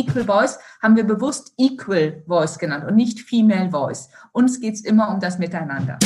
[0.00, 4.08] Equal Voice haben wir bewusst Equal Voice genannt und nicht Female Voice.
[4.32, 5.98] Uns geht es immer um das Miteinander.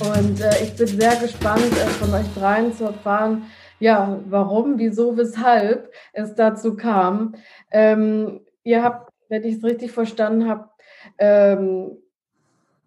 [0.00, 3.46] Und äh, ich bin sehr gespannt, äh, von euch dreien zu erfahren,
[3.80, 7.34] ja, warum, wieso, weshalb es dazu kam.
[7.72, 10.68] Ähm, ihr habt, wenn ich es richtig verstanden habe,
[11.18, 11.96] ähm,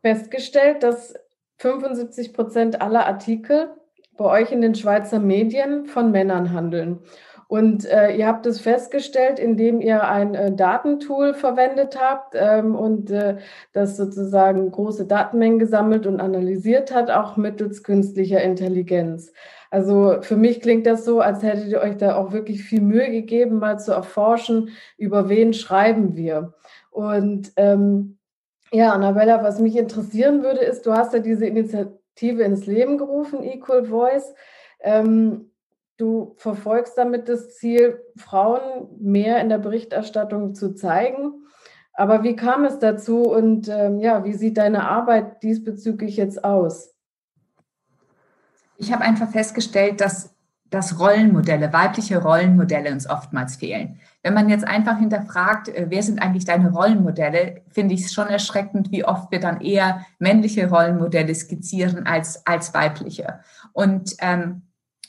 [0.02, 1.16] festgestellt, dass
[1.58, 3.70] 75 Prozent aller Artikel
[4.17, 7.00] bei euch in den Schweizer Medien von Männern handeln.
[7.53, 13.11] Und äh, ihr habt es festgestellt, indem ihr ein äh, Datentool verwendet habt ähm, und
[13.11, 13.38] äh,
[13.73, 19.34] das sozusagen große Datenmengen gesammelt und analysiert hat, auch mittels künstlicher Intelligenz.
[19.70, 23.11] Also für mich klingt das so, als hättet ihr euch da auch wirklich viel Mühe
[23.11, 26.55] gegeben, mal zu erforschen, über wen schreiben wir.
[26.89, 28.17] Und ähm,
[28.72, 33.44] ja, Annabella, was mich interessieren würde, ist, du hast ja diese Initiative ins Leben gerufen,
[33.44, 34.33] Equal Voice.
[34.80, 35.52] Ähm,
[35.97, 41.44] Du verfolgst damit das Ziel, Frauen mehr in der Berichterstattung zu zeigen.
[41.94, 46.95] Aber wie kam es dazu und ähm, ja, wie sieht deine Arbeit diesbezüglich jetzt aus?
[48.77, 50.33] Ich habe einfach festgestellt, dass,
[50.72, 54.00] dass Rollenmodelle, weibliche Rollenmodelle uns oftmals fehlen.
[54.23, 58.28] Wenn man jetzt einfach hinterfragt, äh, wer sind eigentlich deine Rollenmodelle, finde ich es schon
[58.28, 63.41] erschreckend, wie oft wir dann eher männliche Rollenmodelle skizzieren als, als weibliche.
[63.72, 64.63] Und ähm,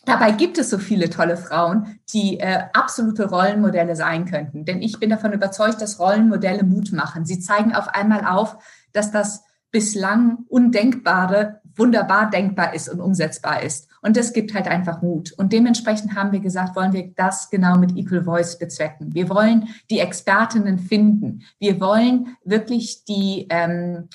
[0.06, 4.64] Dabei gibt es so viele tolle Frauen, die äh, absolute Rollenmodelle sein könnten.
[4.64, 7.24] Denn ich bin davon überzeugt, dass Rollenmodelle Mut machen.
[7.24, 8.56] Sie zeigen auf einmal auf,
[8.92, 13.88] dass das bislang Undenkbare wunderbar denkbar ist und umsetzbar ist.
[14.02, 15.32] Und das gibt halt einfach Mut.
[15.32, 19.14] Und dementsprechend haben wir gesagt, wollen wir das genau mit Equal Voice bezwecken.
[19.14, 21.42] Wir wollen die Expertinnen finden.
[21.58, 24.08] Wir wollen wirklich die, ähm,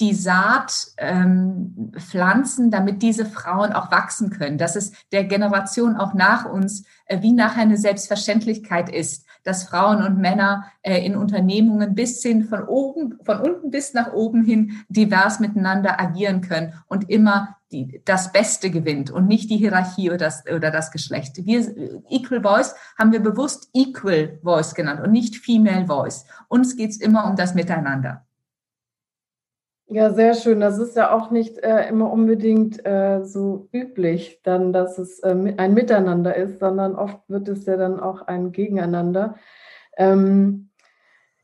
[0.00, 6.12] die Saat ähm, pflanzen, damit diese Frauen auch wachsen können, dass es der Generation auch
[6.12, 11.94] nach uns äh, wie nachher eine Selbstverständlichkeit ist, dass Frauen und Männer äh, in Unternehmungen
[11.94, 17.08] bis hin von oben, von unten bis nach oben hin divers miteinander agieren können und
[17.08, 21.46] immer die, das Beste gewinnt und nicht die Hierarchie oder das, oder das Geschlecht.
[21.46, 21.74] Wir,
[22.10, 26.26] Equal Voice haben wir bewusst Equal Voice genannt und nicht Female Voice.
[26.48, 28.25] Uns geht's immer um das Miteinander.
[29.88, 30.58] Ja, sehr schön.
[30.60, 35.54] Das ist ja auch nicht äh, immer unbedingt äh, so üblich, dann, dass es äh,
[35.56, 39.36] ein Miteinander ist, sondern oft wird es ja dann auch ein Gegeneinander.
[39.96, 40.70] Ähm,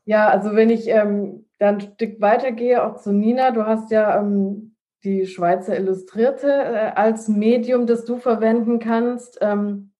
[0.03, 4.19] ja, also wenn ich ähm, dann ein Stück weitergehe, auch zu Nina, du hast ja
[4.19, 9.37] ähm, die Schweizer Illustrierte äh, als Medium, das du verwenden kannst.
[9.41, 9.93] Ähm,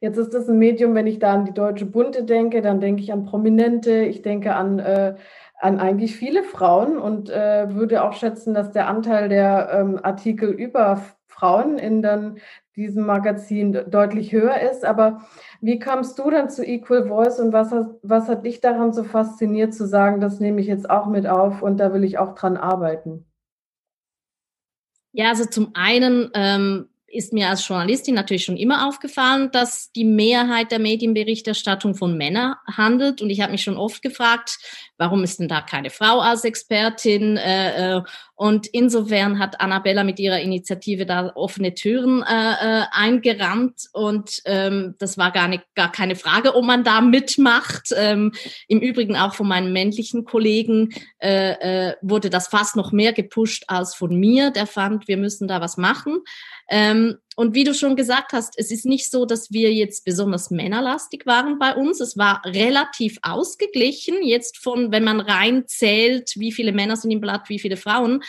[0.00, 3.02] jetzt ist das ein Medium, wenn ich da an die Deutsche Bunte denke, dann denke
[3.02, 5.16] ich an Prominente, ich denke an äh,
[5.60, 10.50] an eigentlich viele Frauen und äh, würde auch schätzen, dass der Anteil der ähm, Artikel
[10.50, 12.38] über Frauen in dann
[12.76, 14.84] diesem Magazin deutlich höher ist.
[14.84, 15.22] Aber
[15.60, 19.02] wie kamst du dann zu Equal Voice und was, hat, was hat dich daran so
[19.02, 22.34] fasziniert zu sagen, das nehme ich jetzt auch mit auf und da will ich auch
[22.34, 23.24] dran arbeiten?
[25.12, 30.04] Ja, also zum einen ähm, ist mir als Journalistin natürlich schon immer aufgefallen, dass die
[30.04, 33.22] Mehrheit der Medienberichterstattung von Männern handelt.
[33.22, 34.58] Und ich habe mich schon oft gefragt,
[34.98, 37.36] warum ist denn da keine Frau als Expertin?
[37.36, 38.02] Äh, äh,
[38.34, 43.88] und insofern hat Annabella mit ihrer Initiative da offene Türen äh, eingerannt.
[43.92, 47.92] Und ähm, das war gar, nicht, gar keine Frage, ob man da mitmacht.
[47.96, 48.32] Ähm,
[48.66, 53.64] Im Übrigen auch von meinen männlichen Kollegen äh, äh, wurde das fast noch mehr gepusht
[53.68, 54.50] als von mir.
[54.50, 56.18] Der fand, wir müssen da was machen.
[56.68, 60.50] Ähm, und wie du schon gesagt hast, es ist nicht so, dass wir jetzt besonders
[60.50, 62.00] männerlastig waren bei uns.
[62.00, 67.20] Es war relativ ausgeglichen, jetzt von, wenn man rein zählt, wie viele Männer sind im
[67.20, 68.24] Blatt, wie viele Frauen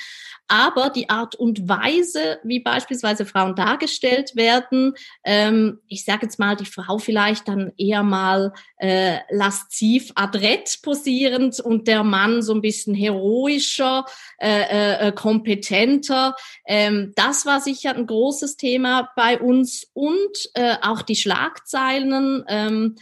[0.49, 6.55] aber die Art und Weise, wie beispielsweise Frauen dargestellt werden, ähm, ich sage jetzt mal,
[6.55, 12.61] die Frau vielleicht dann eher mal äh, lasziv adrett posierend und der Mann so ein
[12.61, 14.05] bisschen heroischer,
[14.39, 16.35] äh, äh, äh, kompetenter.
[16.65, 22.43] Ähm, das war sicher ein großes Thema bei uns und äh, auch die Schlagzeilen.
[22.47, 22.95] Ähm,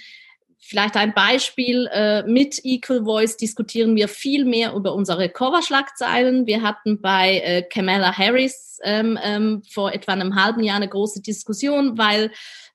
[0.69, 6.45] Vielleicht ein Beispiel, äh, mit Equal Voice diskutieren wir viel mehr über unsere Coverschlagzeilen.
[6.45, 11.21] Wir hatten bei äh, Kamala Harris ähm, ähm, vor etwa einem halben Jahr eine große
[11.21, 12.31] Diskussion, weil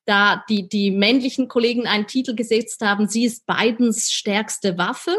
[0.06, 5.14] da die, die männlichen Kollegen einen Titel gesetzt haben, sie ist Bidens stärkste Waffe.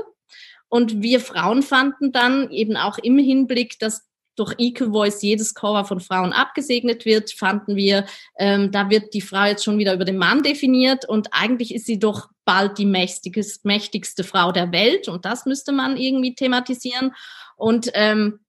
[0.68, 4.02] Und wir Frauen fanden dann eben auch im Hinblick, dass
[4.36, 8.06] durch Equal Voice jedes Cover von Frauen abgesegnet wird, fanden wir,
[8.38, 11.86] ähm, da wird die Frau jetzt schon wieder über den Mann definiert und eigentlich ist
[11.86, 17.14] sie doch bald die mächtigste, Frau der Welt und das müsste man irgendwie thematisieren.
[17.56, 18.40] Und ähm,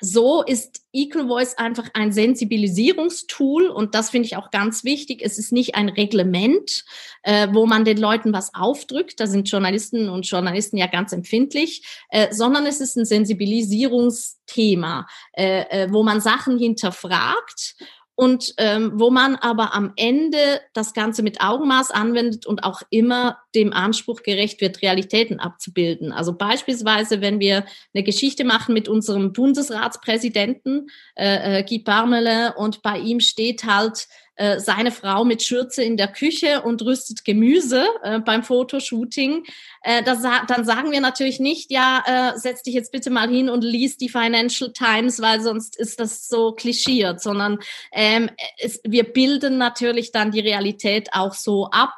[0.00, 5.20] so ist Equal Voice einfach ein Sensibilisierungstool und das finde ich auch ganz wichtig.
[5.22, 6.84] Es ist nicht ein Reglement,
[7.22, 9.20] äh, wo man den Leuten was aufdrückt.
[9.20, 15.84] Da sind Journalisten und Journalisten ja ganz empfindlich, äh, sondern es ist ein Sensibilisierungsthema, äh,
[15.84, 17.76] äh wo man Sachen hinterfragt
[18.16, 23.38] und ähm, wo man aber am Ende das Ganze mit Augenmaß anwendet und auch immer
[23.54, 26.12] dem Anspruch gerecht wird, Realitäten abzubilden.
[26.12, 32.82] Also beispielsweise, wenn wir eine Geschichte machen mit unserem Bundesratspräsidenten äh, äh, Guy Parmelin und
[32.82, 34.06] bei ihm steht halt
[34.36, 39.44] äh, seine Frau mit Schürze in der Küche und rüstet Gemüse äh, beim Fotoshooting,
[39.82, 43.48] äh, das, dann sagen wir natürlich nicht, ja, äh, setz dich jetzt bitte mal hin
[43.48, 47.58] und lies die Financial Times, weil sonst ist das so klischiert, sondern
[47.92, 51.94] ähm, es, wir bilden natürlich dann die Realität auch so ab,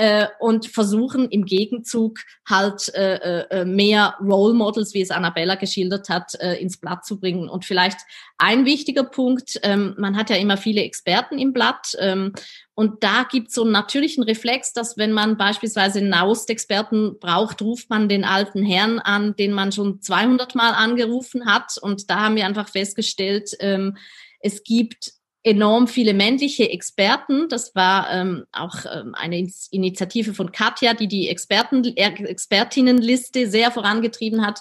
[0.00, 5.56] äh, und versuchen im Gegenzug halt äh, äh, äh, mehr Role Models, wie es Annabella
[5.56, 7.50] geschildert hat, äh, ins Blatt zu bringen.
[7.50, 7.98] Und vielleicht
[8.38, 12.32] ein wichtiger Punkt, ähm, man hat ja immer viele Experten im Blatt ähm,
[12.74, 17.60] und da gibt es so einen natürlichen Reflex, dass wenn man beispielsweise einen Nahost-Experten braucht,
[17.60, 21.76] ruft man den alten Herrn an, den man schon 200 Mal angerufen hat.
[21.76, 23.98] Und da haben wir einfach festgestellt, ähm,
[24.40, 27.48] es gibt enorm viele männliche Experten.
[27.48, 34.44] Das war ähm, auch ähm, eine Initiative von Katja, die die Experten, Expertinnenliste sehr vorangetrieben
[34.44, 34.60] hat.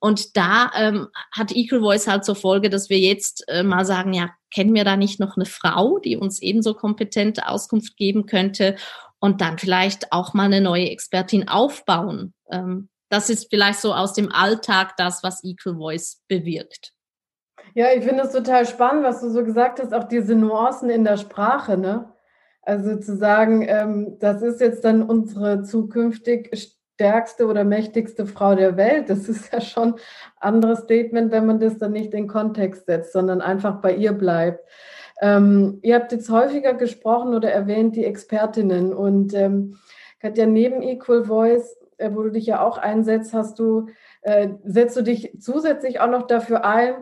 [0.00, 4.12] Und da ähm, hat Equal Voice halt zur Folge, dass wir jetzt äh, mal sagen,
[4.12, 8.76] ja, kennen wir da nicht noch eine Frau, die uns ebenso kompetente Auskunft geben könnte
[9.18, 12.32] und dann vielleicht auch mal eine neue Expertin aufbauen.
[12.50, 16.92] Ähm, das ist vielleicht so aus dem Alltag das, was Equal Voice bewirkt.
[17.74, 21.04] Ja, ich finde es total spannend, was du so gesagt hast, auch diese Nuancen in
[21.04, 22.12] der Sprache, ne?
[22.62, 28.76] Also zu sagen, ähm, das ist jetzt dann unsere zukünftig stärkste oder mächtigste Frau der
[28.76, 29.08] Welt.
[29.08, 30.00] Das ist ja schon ein
[30.40, 34.68] anderes Statement, wenn man das dann nicht in Kontext setzt, sondern einfach bei ihr bleibt.
[35.20, 39.78] Ähm, ihr habt jetzt häufiger gesprochen oder erwähnt die Expertinnen und ähm,
[40.20, 43.86] Katja, neben Equal Voice, äh, wo du dich ja auch einsetzt, hast du
[44.22, 46.94] äh, setzt du dich zusätzlich auch noch dafür ein,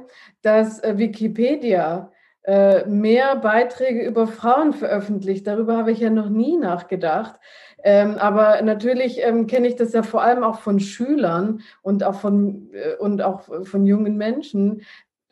[0.43, 5.47] dass äh, Wikipedia äh, mehr Beiträge über Frauen veröffentlicht.
[5.47, 7.41] Darüber habe ich ja noch nie nachgedacht.
[7.83, 12.15] Ähm, aber natürlich ähm, kenne ich das ja vor allem auch von Schülern und auch
[12.15, 14.85] von, äh, und auch von jungen Menschen, äh,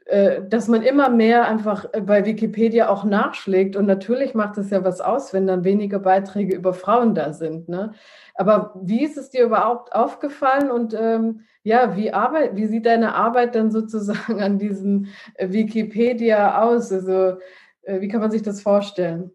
[0.06, 3.74] dass man immer mehr einfach bei Wikipedia auch nachschlägt.
[3.74, 7.70] Und natürlich macht es ja was aus, wenn dann weniger Beiträge über Frauen da sind.
[7.70, 7.92] Ne?
[8.34, 13.14] Aber wie ist es dir überhaupt aufgefallen und ähm, ja, wie, Arbeit, wie sieht deine
[13.14, 16.92] Arbeit dann sozusagen an diesem äh, Wikipedia aus?
[16.92, 17.38] Also
[17.82, 19.30] äh, wie kann man sich das vorstellen?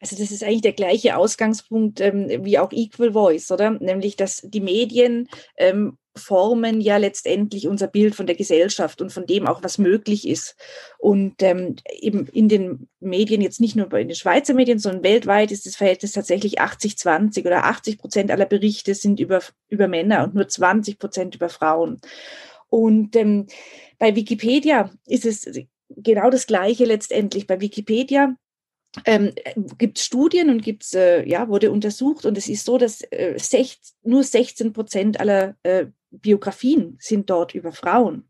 [0.00, 3.70] Also das ist eigentlich der gleiche Ausgangspunkt ähm, wie auch Equal Voice, oder?
[3.70, 9.26] Nämlich, dass die Medien ähm, formen ja letztendlich unser Bild von der Gesellschaft und von
[9.26, 10.56] dem auch, was möglich ist.
[10.98, 15.52] Und ähm, eben in den Medien, jetzt nicht nur bei den Schweizer Medien, sondern weltweit
[15.52, 20.34] ist das Verhältnis tatsächlich 80-20 oder 80 Prozent aller Berichte sind über, über Männer und
[20.34, 22.00] nur 20 Prozent über Frauen.
[22.68, 23.46] Und ähm,
[23.98, 25.48] bei Wikipedia ist es
[25.88, 27.46] genau das Gleiche letztendlich.
[27.46, 28.36] Bei Wikipedia
[29.04, 29.32] ähm,
[29.76, 33.78] gibt Studien und gibt's, äh, ja, wurde untersucht und es ist so, dass äh, sech,
[34.02, 38.24] nur 16 Prozent aller äh, Biografien sind dort über Frauen.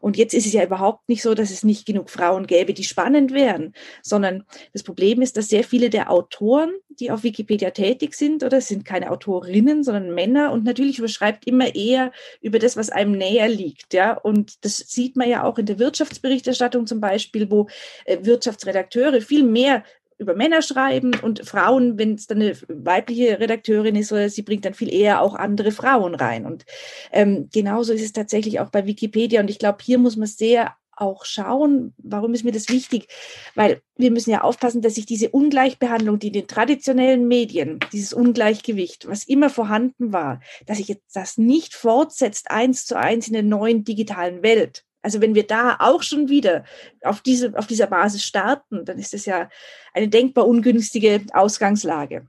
[0.00, 2.84] Und jetzt ist es ja überhaupt nicht so, dass es nicht genug Frauen gäbe, die
[2.84, 8.14] spannend wären, sondern das Problem ist, dass sehr viele der Autoren, die auf Wikipedia tätig
[8.14, 12.76] sind, oder es sind keine Autorinnen, sondern Männer und natürlich überschreibt immer eher über das,
[12.76, 14.12] was einem näher liegt, ja.
[14.14, 17.68] Und das sieht man ja auch in der Wirtschaftsberichterstattung zum Beispiel, wo
[18.04, 19.84] äh, Wirtschaftsredakteure viel mehr
[20.18, 24.64] über Männer schreiben und Frauen, wenn es dann eine weibliche Redakteurin ist, oder sie bringt
[24.64, 26.44] dann viel eher auch andere Frauen rein.
[26.44, 26.64] Und
[27.12, 29.40] ähm, genauso ist es tatsächlich auch bei Wikipedia.
[29.40, 33.08] Und ich glaube, hier muss man sehr auch schauen, warum ist mir das wichtig?
[33.54, 38.12] Weil wir müssen ja aufpassen, dass sich diese Ungleichbehandlung, die in den traditionellen Medien, dieses
[38.12, 43.34] Ungleichgewicht, was immer vorhanden war, dass sich jetzt das nicht fortsetzt eins zu eins in
[43.34, 44.84] der neuen digitalen Welt.
[45.08, 46.64] Also wenn wir da auch schon wieder
[47.02, 49.48] auf, diese, auf dieser Basis starten, dann ist das ja
[49.94, 52.26] eine denkbar ungünstige Ausgangslage.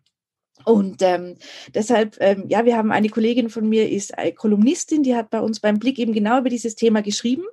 [0.64, 1.36] Und ähm,
[1.74, 5.42] deshalb, ähm, ja, wir haben eine Kollegin von mir, ist eine Kolumnistin, die hat bei
[5.42, 7.44] uns beim Blick eben genau über dieses Thema geschrieben.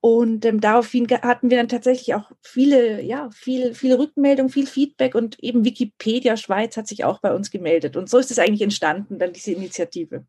[0.00, 5.14] Und ähm, daraufhin hatten wir dann tatsächlich auch viele, ja, viel, viele Rückmeldungen, viel Feedback
[5.14, 7.96] und eben Wikipedia Schweiz hat sich auch bei uns gemeldet.
[7.96, 10.24] Und so ist es eigentlich entstanden, dann diese Initiative.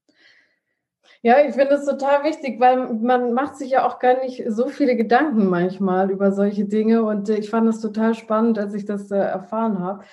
[1.22, 4.70] Ja, ich finde es total wichtig, weil man macht sich ja auch gar nicht so
[4.70, 7.04] viele Gedanken manchmal über solche Dinge.
[7.04, 10.06] Und äh, ich fand es total spannend, als ich das äh, erfahren habe.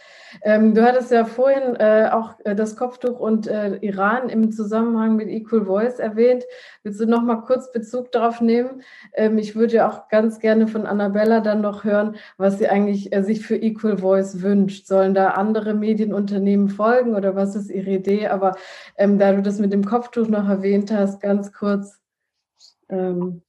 [0.42, 5.14] Ähm, du hattest ja vorhin äh, auch äh, das Kopftuch und äh, Iran im Zusammenhang
[5.14, 6.42] mit Equal Voice erwähnt.
[6.82, 8.82] Willst du noch mal kurz Bezug darauf nehmen?
[9.12, 13.10] Ähm, ich würde ja auch ganz gerne von Annabella dann noch hören, was sie eigentlich
[13.20, 14.88] sich für Equal Voice wünscht.
[14.88, 18.26] Sollen da andere Medienunternehmen folgen oder was ist ihre Idee?
[18.26, 18.56] Aber
[18.96, 21.98] ähm, da du das mit dem Kopftuch noch erwähnt hast, ganz kurz.
[22.88, 23.42] Ähm,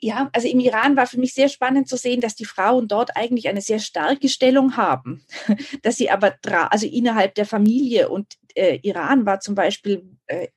[0.00, 3.16] ja, also im Iran war für mich sehr spannend zu sehen, dass die Frauen dort
[3.16, 5.24] eigentlich eine sehr starke Stellung haben,
[5.82, 6.34] dass sie aber,
[6.70, 10.48] also innerhalb der Familie und äh, Iran war zum Beispiel äh,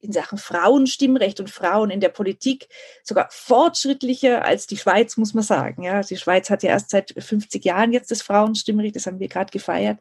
[0.00, 2.68] in Sachen Frauenstimmrecht und Frauen in der Politik
[3.02, 5.82] sogar fortschrittlicher als die Schweiz, muss man sagen.
[5.82, 9.28] Ja, die Schweiz hat ja erst seit 50 Jahren jetzt das Frauenstimmrecht, das haben wir
[9.28, 9.98] gerade gefeiert.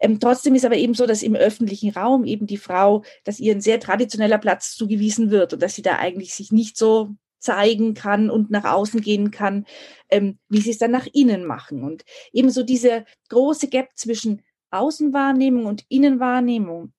[0.00, 3.54] Ähm, trotzdem ist aber eben so, dass im öffentlichen Raum eben die Frau, dass ihr
[3.54, 7.10] ein sehr traditioneller Platz zugewiesen wird und dass sie da eigentlich sich nicht so
[7.40, 9.66] zeigen kann und nach außen gehen kann,
[10.08, 11.84] ähm, wie sie es dann nach innen machen.
[11.84, 16.92] Und ebenso diese große Gap zwischen Außenwahrnehmung und Innenwahrnehmung,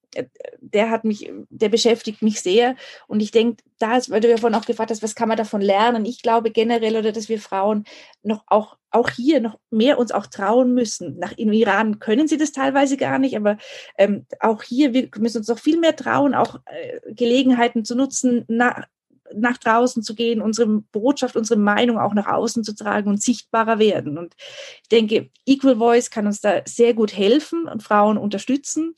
[0.60, 2.76] der hat mich, der beschäftigt mich sehr.
[3.08, 5.38] Und ich denke, da ist, weil du ja vorhin auch gefragt hast, was kann man
[5.38, 6.06] davon lernen?
[6.06, 7.86] Ich glaube generell, oder dass wir Frauen
[8.24, 11.18] noch auch, auch hier noch mehr uns auch trauen müssen.
[11.20, 13.58] Nach im Iran können sie das teilweise gar nicht, aber
[13.98, 18.46] ähm, auch hier, wir müssen uns noch viel mehr trauen, auch äh, Gelegenheiten zu nutzen,
[18.48, 18.86] na,
[19.34, 23.80] nach draußen zu gehen, unsere Botschaft, unsere Meinung auch nach außen zu tragen und sichtbarer
[23.80, 24.18] werden.
[24.18, 24.36] Und
[24.84, 28.94] ich denke, Equal Voice kann uns da sehr gut helfen und Frauen unterstützen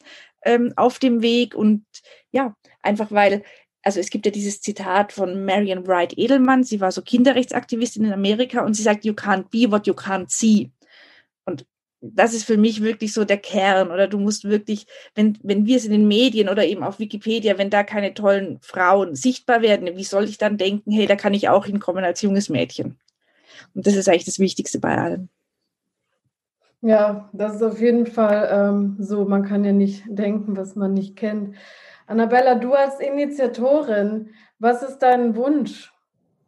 [0.47, 1.55] ähm, auf dem Weg.
[1.55, 1.85] Und
[2.31, 3.43] ja, einfach weil
[3.87, 8.11] also es gibt ja dieses Zitat von Marian Wright Edelmann, sie war so Kinderrechtsaktivistin in
[8.11, 10.71] Amerika und sie sagt, you can't be what you can't see.
[11.45, 11.65] Und
[12.01, 13.89] das ist für mich wirklich so der Kern.
[13.91, 17.57] Oder du musst wirklich, wenn, wenn wir es in den Medien oder eben auf Wikipedia,
[17.57, 21.33] wenn da keine tollen Frauen sichtbar werden, wie soll ich dann denken, hey, da kann
[21.33, 22.99] ich auch hinkommen als junges Mädchen?
[23.73, 25.29] Und das ist eigentlich das Wichtigste bei allem.
[26.81, 29.25] Ja, das ist auf jeden Fall ähm, so.
[29.25, 31.55] Man kann ja nicht denken, was man nicht kennt.
[32.05, 34.29] Annabella, du als Initiatorin,
[34.59, 35.93] was ist dein Wunsch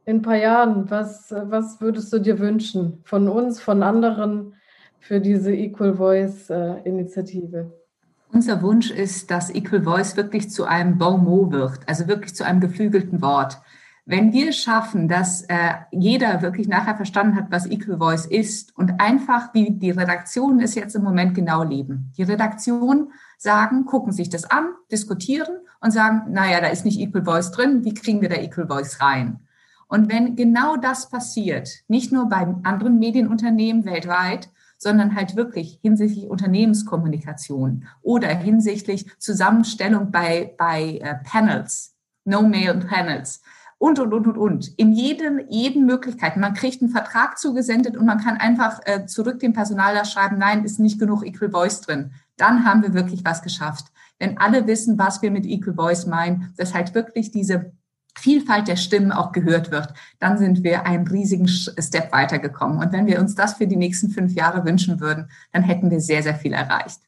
[0.06, 0.90] in ein paar Jahren?
[0.90, 4.54] Was, was würdest du dir wünschen von uns, von anderen?
[5.00, 7.58] für diese Equal Voice-Initiative?
[7.58, 12.36] Äh, Unser Wunsch ist, dass Equal Voice wirklich zu einem Bon mot wird, also wirklich
[12.36, 13.58] zu einem geflügelten Wort.
[14.10, 19.00] Wenn wir schaffen, dass äh, jeder wirklich nachher verstanden hat, was Equal Voice ist und
[19.00, 22.12] einfach, wie die Redaktionen es jetzt im Moment genau leben.
[22.18, 27.24] Die Redaktion sagen, gucken sich das an, diskutieren und sagen, naja, da ist nicht Equal
[27.24, 29.42] Voice drin, wie kriegen wir da Equal Voice rein?
[29.88, 34.50] Und wenn genau das passiert, nicht nur bei anderen Medienunternehmen weltweit,
[34.80, 43.44] sondern halt wirklich hinsichtlich Unternehmenskommunikation oder hinsichtlich Zusammenstellung bei, bei äh, Panels, No-Mail-Panels
[43.80, 44.78] und, und, und, und, und.
[44.78, 46.42] In jedem, jeden Möglichkeiten.
[46.42, 50.38] Man kriegt einen Vertrag zugesendet und man kann einfach äh, zurück dem Personal da schreiben,
[50.38, 52.12] nein, ist nicht genug Equal Voice drin.
[52.38, 53.86] Dann haben wir wirklich was geschafft.
[54.20, 57.72] Wenn alle wissen, was wir mit Equal Voice meinen, dass halt wirklich diese
[58.18, 62.80] Vielfalt der Stimmen auch gehört wird, dann sind wir einen riesigen Step weitergekommen.
[62.80, 66.02] Und wenn wir uns das für die nächsten fünf Jahre wünschen würden, dann hätten wir
[66.02, 67.00] sehr, sehr viel erreicht.